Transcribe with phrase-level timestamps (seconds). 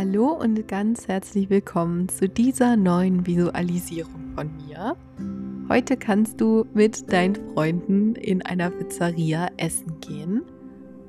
[0.00, 4.96] Hallo und ganz herzlich willkommen zu dieser neuen Visualisierung von mir.
[5.68, 10.40] Heute kannst du mit deinen Freunden in einer Pizzeria essen gehen.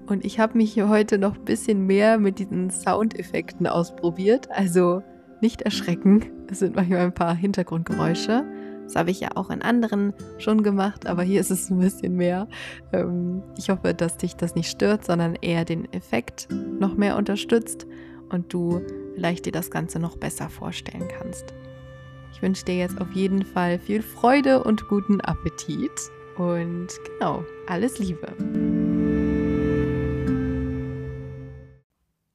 [0.08, 4.52] Und ich habe mich hier heute noch ein bisschen mehr mit diesen Soundeffekten ausprobiert.
[4.52, 5.02] Also
[5.40, 8.44] nicht erschrecken, es sind manchmal ein paar Hintergrundgeräusche.
[8.84, 12.18] Das habe ich ja auch in anderen schon gemacht, aber hier ist es ein bisschen
[12.18, 12.50] mehr.
[12.92, 17.88] Ähm, ich hoffe, dass dich das nicht stört, sondern eher den Effekt noch mehr unterstützt
[18.32, 18.82] und du
[19.16, 21.54] vielleicht dir das Ganze noch besser vorstellen kannst.
[22.34, 25.92] Ich wünsche dir jetzt auf jeden Fall viel Freude und guten Appetit
[26.38, 28.36] und genau, alles Liebe.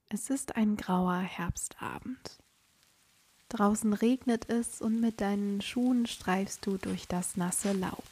[0.09, 2.38] Es ist ein grauer Herbstabend.
[3.48, 8.05] Draußen regnet es und mit deinen Schuhen streifst du durch das nasse Laub.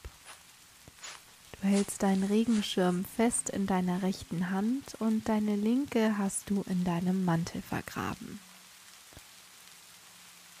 [1.65, 6.83] Du hältst deinen Regenschirm fest in deiner rechten Hand und deine linke hast du in
[6.83, 8.39] deinem Mantel vergraben.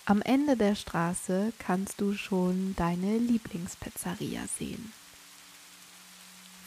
[0.05, 4.93] Am Ende der Straße kannst du schon deine Lieblingspizzeria sehen.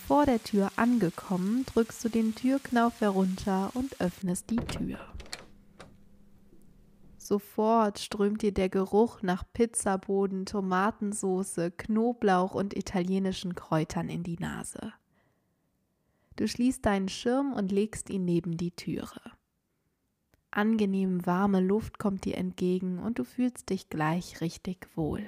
[0.07, 5.01] Vor der Tür angekommen, drückst du den Türknauf herunter und öffnest die Tür.
[7.29, 14.95] Sofort strömt dir der Geruch nach Pizzaboden, Tomatensoße, Knoblauch und italienischen Kräutern in die Nase.
[16.37, 19.21] Du schließt deinen Schirm und legst ihn neben die Türe.
[20.51, 25.23] Angenehm warme Luft kommt dir entgegen und du fühlst dich gleich richtig wohl.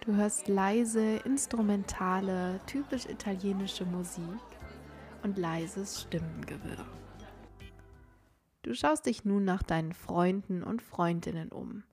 [0.00, 4.42] Du hörst leise, instrumentale, typisch italienische Musik
[5.22, 6.84] und leises Stimmengewirr.
[8.62, 11.84] Du schaust dich nun nach deinen Freunden und Freundinnen um.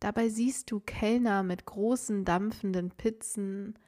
[0.00, 3.78] Dabei siehst du Kellner mit großen dampfenden Pizzen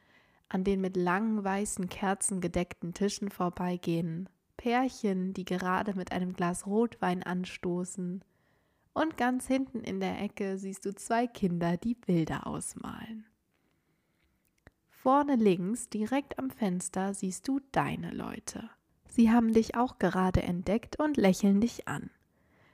[0.49, 6.67] an den mit langen weißen Kerzen gedeckten Tischen vorbeigehen, Pärchen, die gerade mit einem Glas
[6.67, 8.25] Rotwein anstoßen,
[8.93, 13.27] und ganz hinten in der Ecke siehst du zwei Kinder, die Bilder ausmalen.
[14.89, 18.71] Vorne links, direkt am Fenster, siehst du deine Leute.
[19.17, 22.11] Sie haben dich auch gerade entdeckt und lächeln dich an.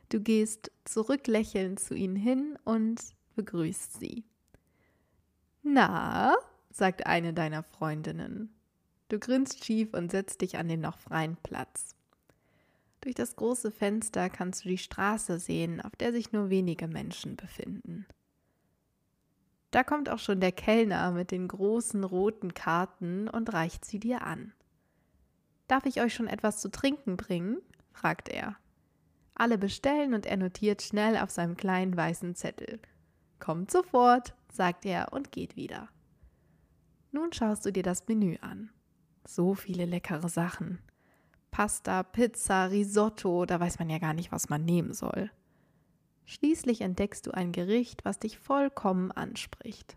[0.09, 3.01] Du gehst zurücklächelnd zu ihnen hin und
[3.37, 4.25] begrüßt sie.
[5.63, 6.35] Na,
[6.73, 8.53] sagt eine deiner Freundinnen.
[9.09, 11.95] Du grinst schief und setzt dich an den noch freien Platz.
[13.03, 17.37] Durch das große Fenster kannst du die Straße sehen, auf der sich nur wenige Menschen
[17.37, 18.05] befinden.
[19.71, 24.23] Da kommt auch schon der Kellner mit den großen roten Karten und reicht sie dir
[24.23, 24.53] an.
[25.69, 27.59] Darf ich euch schon etwas zu trinken bringen?
[27.93, 28.57] fragt er.
[29.35, 32.81] Alle bestellen und er notiert schnell auf seinem kleinen weißen Zettel.
[33.39, 35.89] Kommt sofort, sagt er und geht wieder.
[37.11, 38.71] Nun schaust du dir das Menü an.
[39.27, 40.79] So viele leckere Sachen.
[41.51, 45.31] Pasta, Pizza, Risotto, da weiß man ja gar nicht, was man nehmen soll.
[46.25, 49.97] Schließlich entdeckst du ein Gericht, was dich vollkommen anspricht.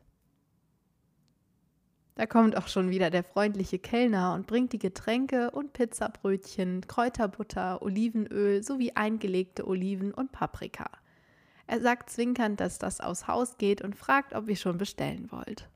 [2.16, 7.82] Da kommt auch schon wieder der freundliche Kellner und bringt die Getränke und Pizzabrötchen, Kräuterbutter,
[7.82, 10.90] Olivenöl sowie eingelegte Oliven und Paprika.
[11.68, 15.70] Er sagt zwinkernd, dass das aus Haus geht und fragt, ob ihr schon bestellen wollt.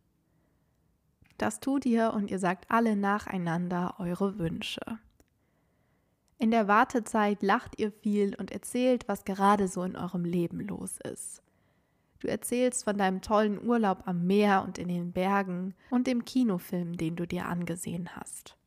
[1.37, 4.81] Das tut ihr und ihr sagt alle nacheinander eure Wünsche.
[6.37, 10.99] In der Wartezeit lacht ihr viel und erzählt, was gerade so in eurem Leben los
[10.99, 11.41] ist.
[12.19, 16.97] Du erzählst von deinem tollen Urlaub am Meer und in den Bergen und dem Kinofilm,
[16.97, 18.57] den du dir angesehen hast.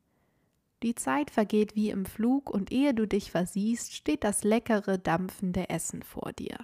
[0.82, 5.68] Die Zeit vergeht wie im Flug und ehe du dich versiehst, steht das leckere, dampfende
[5.70, 6.58] Essen vor dir.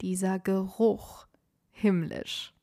[0.00, 1.26] Dieser Geruch,
[1.70, 2.54] himmlisch.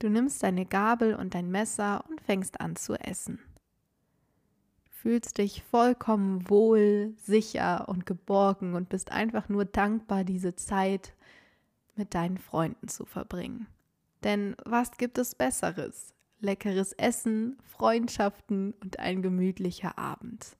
[0.00, 3.40] Du nimmst deine Gabel und dein Messer und fängst an zu essen.
[4.84, 11.14] Du fühlst dich vollkommen wohl, sicher und geborgen und bist einfach nur dankbar, diese Zeit
[11.98, 13.66] mit deinen Freunden zu verbringen.
[14.24, 16.14] Denn was gibt es Besseres?
[16.40, 20.56] Leckeres Essen, Freundschaften und ein gemütlicher Abend.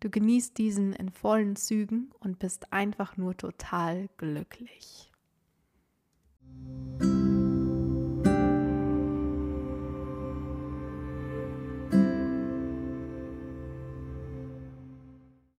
[0.00, 5.10] Du genießt diesen in vollen Zügen und bist einfach nur total glücklich.